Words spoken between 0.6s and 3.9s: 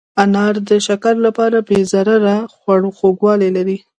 د شکر لپاره بې ضرره خوږوالی لري.